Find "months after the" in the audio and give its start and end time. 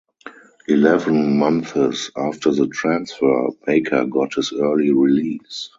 1.37-2.67